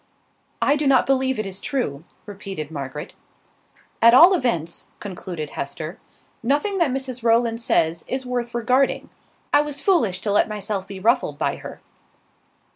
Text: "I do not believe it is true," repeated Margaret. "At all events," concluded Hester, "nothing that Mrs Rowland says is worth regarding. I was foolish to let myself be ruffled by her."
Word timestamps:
"I 0.63 0.77
do 0.77 0.87
not 0.87 1.05
believe 1.05 1.37
it 1.37 1.45
is 1.45 1.59
true," 1.59 2.03
repeated 2.25 2.71
Margaret. 2.71 3.13
"At 4.01 4.15
all 4.15 4.33
events," 4.35 4.87
concluded 4.99 5.51
Hester, 5.51 5.99
"nothing 6.41 6.79
that 6.79 6.89
Mrs 6.89 7.21
Rowland 7.21 7.61
says 7.61 8.03
is 8.07 8.25
worth 8.25 8.55
regarding. 8.55 9.11
I 9.53 9.61
was 9.61 9.79
foolish 9.79 10.19
to 10.21 10.31
let 10.31 10.49
myself 10.49 10.87
be 10.87 10.99
ruffled 10.99 11.37
by 11.37 11.57
her." 11.57 11.81